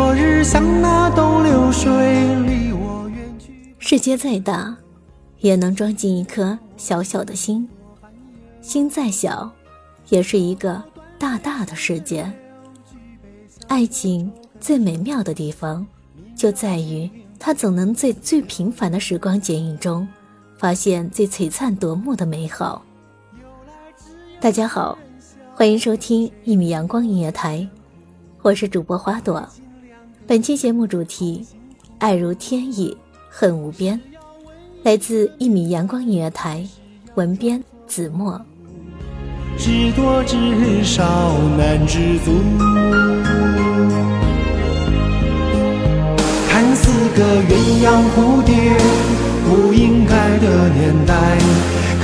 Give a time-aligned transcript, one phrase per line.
[0.00, 1.92] 昨日像那东流水，
[2.46, 3.74] 离我远去。
[3.78, 4.74] 世界再大，
[5.40, 7.68] 也能装进一颗小小的心；
[8.62, 9.52] 心再小，
[10.08, 10.82] 也是一个
[11.18, 12.32] 大大的世界。
[13.68, 15.86] 爱情最美妙的地方，
[16.34, 20.08] 就在于它总能在最平凡的时光剪影中，
[20.56, 22.82] 发现最璀璨夺目的美好。
[24.40, 24.96] 大家好，
[25.54, 27.68] 欢迎收听一米阳光音乐台，
[28.40, 29.46] 我是主播花朵。
[30.30, 31.44] 本期节目主题：
[31.98, 32.96] 爱如天意，
[33.28, 34.00] 恨无边。
[34.84, 36.64] 来自一米阳光音乐台，
[37.16, 38.40] 文编子墨。
[39.58, 40.36] 知多知
[40.84, 42.30] 少难知足，
[46.48, 48.54] 看似个鸳鸯蝴蝶，
[49.48, 51.36] 不应该的年代。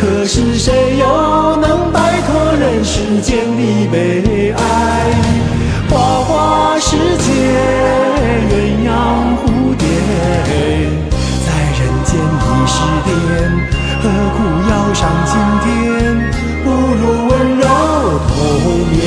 [0.00, 5.12] 可是谁又能摆脱人世间的悲哀？
[5.88, 7.32] 花花世界，
[15.06, 16.32] 上青天？
[16.64, 17.64] 不如温柔
[18.26, 18.34] 童
[18.90, 18.98] 眠。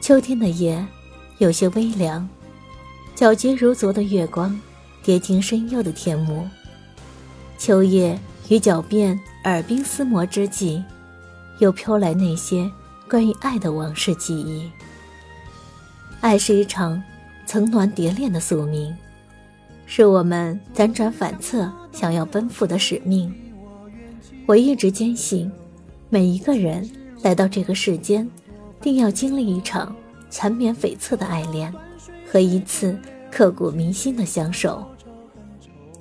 [0.00, 0.82] 秋天的夜
[1.36, 2.26] 有些微凉，
[3.14, 4.58] 皎洁如昨的月光
[5.02, 6.48] 跌进深幽的天幕。
[7.58, 10.82] 秋夜与狡辩耳鬓厮磨之际，
[11.58, 12.70] 又飘来那些
[13.10, 14.70] 关于爱的往事记忆。
[16.22, 17.02] 爱是一场
[17.44, 18.96] 层峦叠炼的宿命，
[19.86, 23.32] 是我们辗转反侧想要奔赴的使命。
[24.44, 25.50] 我一直坚信，
[26.10, 26.88] 每一个人
[27.22, 28.28] 来到这个世间，
[28.80, 29.94] 定要经历一场
[30.28, 31.72] 缠绵悱恻的爱恋，
[32.30, 32.98] 和一次
[33.30, 34.84] 刻骨铭心的相守，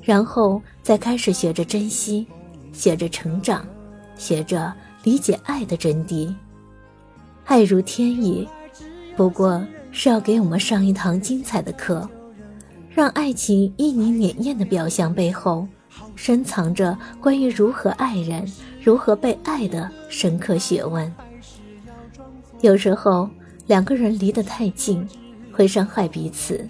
[0.02, 2.28] 然后再开始学着珍惜，
[2.74, 3.66] 学着成长，
[4.18, 6.34] 学着理解爱的真谛。
[7.46, 8.48] 爱如天意，
[9.16, 12.08] 不过是要给我们上一堂精彩的课，
[12.96, 15.68] 让爱情旖旎潋滟的表象背后，
[16.16, 18.50] 深藏着关于如何爱人、
[18.82, 21.14] 如何被爱的深刻学问。
[22.62, 23.30] 有时候，
[23.68, 25.06] 两个人离得太近，
[25.52, 26.66] 会伤害彼此；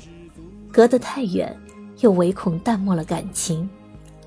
[0.72, 1.56] 隔得太远，
[2.00, 3.70] 又唯恐淡漠了感情。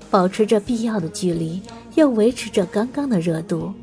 [0.09, 1.61] 保持着必要的距离，
[1.95, 3.73] 又维持着刚刚的热度，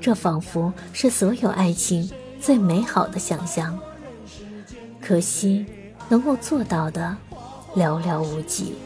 [0.00, 2.10] 这仿佛是所有爱情
[2.40, 3.78] 最美好的想象。
[5.00, 5.64] 可惜，
[6.08, 7.16] 能够做到的
[7.76, 8.76] 寥寥无几。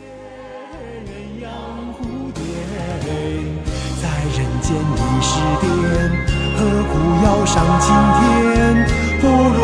[1.05, 1.47] 鸳鸯
[1.93, 2.41] 蝴蝶，
[4.01, 4.05] 在
[4.35, 5.31] 人间已是
[5.61, 5.63] 癫，
[6.57, 6.59] 何
[6.89, 6.91] 苦
[7.23, 7.87] 要上青
[8.17, 8.23] 天？
[9.21, 9.61] 不若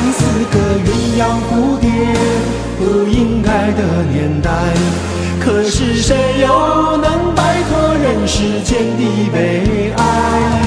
[0.00, 0.22] 看似
[0.52, 1.90] 个鸳鸯蝴蝶，
[2.78, 4.48] 不应该的年代。
[5.40, 10.62] 可是谁又能摆脱人世间的悲哀？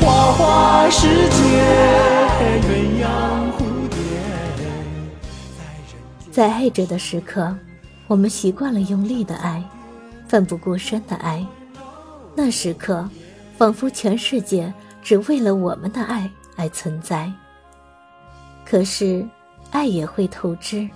[0.00, 1.64] 花花世界，
[2.62, 3.98] 鸳鸯蝴蝶，
[5.58, 6.30] 在人间。
[6.30, 7.52] 在爱着的时刻，
[8.06, 9.60] 我们习惯了用力的爱，
[10.28, 11.44] 奋不顾身的爱。
[12.36, 13.10] 那时刻，
[13.58, 17.28] 仿佛全世界只为了我们的爱而存在。
[18.70, 19.26] 可是，
[19.72, 20.88] 爱也会透支，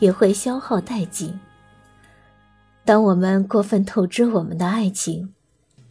[0.00, 1.38] 也会消耗殆尽。
[2.84, 5.32] 当我们过分透支我们的爱情，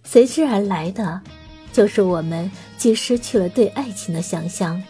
[0.04, 1.22] 随之而来的，
[1.72, 4.84] 就是我们既失去了对爱情的想象，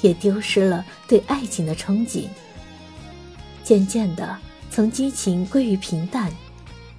[0.00, 2.28] 也丢失了对爱情的憧憬。
[3.64, 4.38] 渐渐的，
[4.70, 6.32] 从激情归于平淡，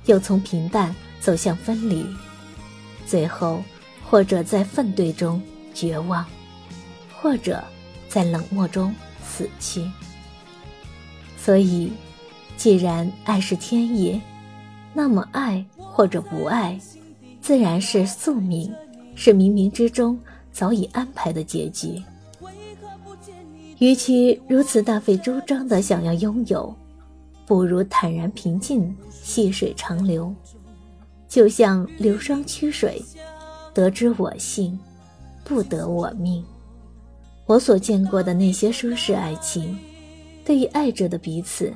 [0.07, 2.05] 又从平淡走向分离，
[3.07, 3.63] 最后，
[4.03, 5.41] 或者在愤怼中
[5.73, 6.25] 绝望，
[7.15, 7.63] 或者
[8.09, 9.89] 在冷漠中死去。
[11.37, 11.93] 所以，
[12.57, 14.19] 既然爱是天意，
[14.93, 16.77] 那么爱或者不爱。
[17.41, 18.71] 自然是宿命，
[19.15, 20.19] 是冥冥之中
[20.51, 22.03] 早已安排的结局。
[23.79, 26.75] 与其如此大费周章的想要拥有，
[27.47, 30.35] 不如坦然平静，细水长流。
[31.29, 33.01] 就像流觞曲水，
[33.73, 34.77] 得之我幸，
[35.45, 36.43] 不得我命。
[37.49, 39.75] 我所见过的那些舒适爱情，
[40.45, 41.73] 对于爱着的彼此，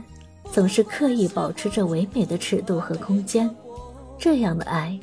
[0.51, 3.49] 总是刻意保持着唯美的尺度和空间。
[4.19, 4.95] 这样的爱。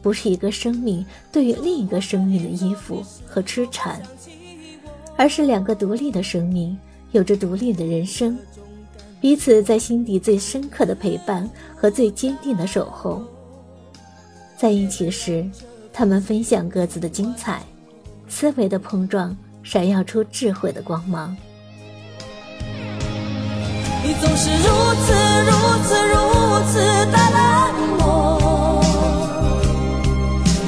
[0.00, 4.00] 不是一个生命对于另一个生命的依附和痴缠，
[5.16, 6.76] 而是两个独立的生命，
[7.12, 8.36] 有着独立的人生，
[9.20, 13.22] 彼此在心底最深刻的陪伴和最坚定的守候。
[14.56, 15.48] 在一起时，
[15.92, 17.62] 他们分享各自的精彩，
[18.28, 21.36] 思维的碰撞，闪耀出智慧的光芒。
[24.04, 24.64] 你总是如
[25.04, 25.12] 此
[25.46, 25.52] 如
[25.84, 26.14] 此如
[26.66, 27.40] 此的冷
[27.98, 28.02] 漠。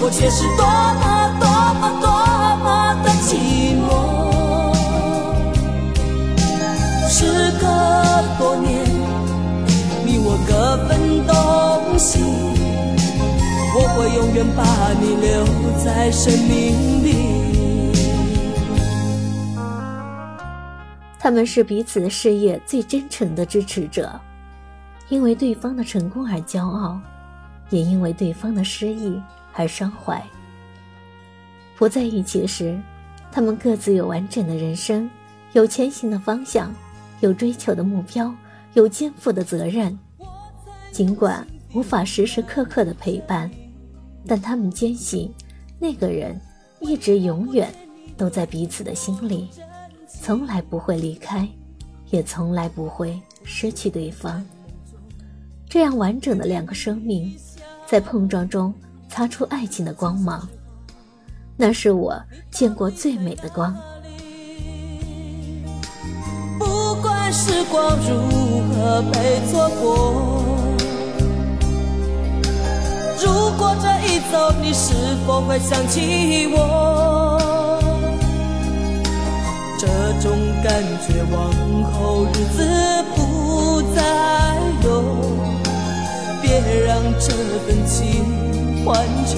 [0.01, 0.65] 我却是多
[1.01, 1.03] 么
[1.41, 1.45] 多
[1.81, 2.07] 么多
[2.63, 2.67] 么
[3.03, 3.29] 的寂
[3.81, 3.85] 寞。
[7.09, 7.17] 时
[7.61, 7.63] 隔
[8.39, 8.69] 多年，
[10.05, 10.91] 你我各奔
[11.27, 11.33] 东
[11.99, 12.21] 西，
[13.75, 14.63] 我会永远把
[15.01, 15.33] 你留
[15.85, 17.34] 在生命里。
[21.25, 24.21] 他们是彼此的事业最真诚的支持者，
[25.09, 27.01] 因为对方的成功而骄傲，
[27.71, 29.19] 也因为对方的失意。
[29.55, 30.23] 而伤怀。
[31.79, 32.79] 不在一起时，
[33.33, 35.09] 他们各自有完整的人生，
[35.55, 36.75] 有前行的方向，
[37.21, 38.35] 有追求的目标，
[38.75, 39.99] 有肩负的责任。
[40.93, 43.51] 尽管无法时时刻刻的陪伴，
[44.27, 45.33] 但他们坚信，
[45.79, 46.39] 那个人
[46.81, 47.73] 一直永远
[48.15, 49.49] 都在彼此的心里，
[50.23, 51.49] 从来不会离开，
[52.11, 54.45] 也从来不会失去对方。
[55.69, 57.35] 这样完整的两个生命，
[57.87, 58.75] 在碰撞中。
[59.07, 60.49] 擦出爱情的光芒，
[61.57, 62.21] 那是我
[62.51, 63.73] 见过最美的光。
[66.59, 68.19] 不管时光如
[68.73, 70.43] 何被错过，
[73.23, 74.93] 如果这一走，你是
[75.25, 77.34] 否会想起我？
[79.85, 79.91] 这
[80.23, 81.53] 种感觉往
[81.93, 82.59] 后日子
[83.15, 84.01] 不再
[84.83, 84.87] 有，
[86.41, 87.27] 别让这
[87.67, 88.25] 份情。
[88.85, 88.97] 换
[89.27, 89.33] 成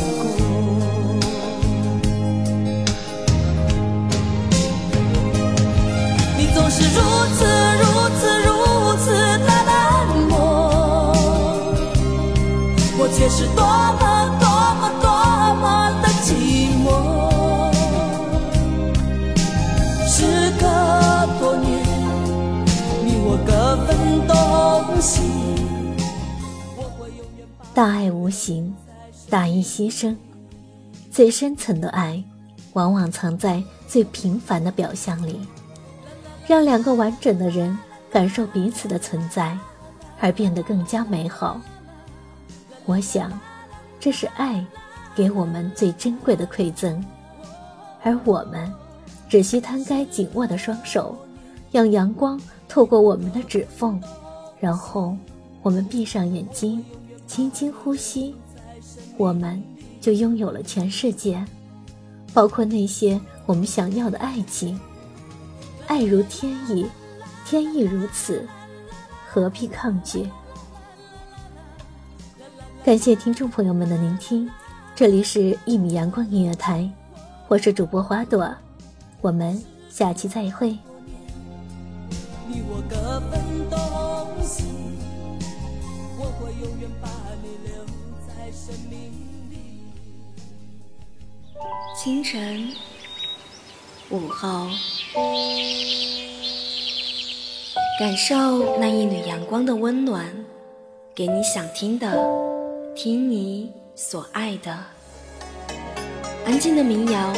[27.74, 28.74] 大爱无形。
[29.28, 30.14] 大义牺牲，
[31.10, 32.22] 最深层的爱，
[32.74, 35.40] 往往藏在最平凡的表象里，
[36.46, 37.76] 让两个完整的人
[38.08, 39.58] 感受彼此的存在，
[40.20, 41.60] 而变得更加美好。
[42.84, 43.36] 我想，
[43.98, 44.64] 这是爱
[45.16, 47.04] 给我们最珍贵的馈赠，
[48.04, 48.72] 而我们
[49.28, 51.16] 只需摊开紧握的双手，
[51.72, 54.00] 让阳光透过我们的指缝，
[54.58, 55.16] 然后
[55.62, 56.84] 我们闭上眼睛，
[57.26, 58.34] 轻轻呼吸。
[59.16, 59.62] 我们
[60.00, 61.44] 就拥有了全世界，
[62.34, 64.78] 包括那些我们想要的爱情。
[65.86, 66.86] 爱如天意，
[67.46, 68.46] 天意如此，
[69.28, 70.28] 何必抗拒？
[72.84, 74.50] 感谢听众朋友们的聆听，
[74.94, 76.80] 这里是《一米阳光音乐台》，
[77.48, 78.54] 我是主播花朵，
[79.20, 80.76] 我们下期再会。
[86.62, 87.08] 永远把
[87.42, 87.84] 你留
[88.26, 88.98] 在生命
[89.50, 89.54] 里。
[92.02, 92.72] 清晨，
[94.10, 94.66] 午后，
[97.98, 100.26] 感受那一缕阳光的温暖，
[101.14, 102.16] 给你想听的，
[102.94, 104.76] 听你所爱的。
[106.46, 107.32] 安静的民谣，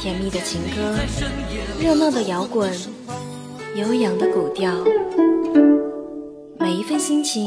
[0.00, 0.96] 甜蜜的情歌，
[1.80, 2.72] 热闹的摇滚，
[3.76, 4.72] 悠扬的古调，
[6.58, 7.46] 每一份心情，